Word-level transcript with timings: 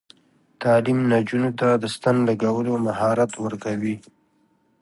تعلیم 0.61 0.99
نجونو 1.11 1.49
ته 1.59 1.67
د 1.81 1.85
ستن 1.95 2.15
لګولو 2.27 2.73
مهارت 2.85 3.31
ورکوي. 3.43 3.95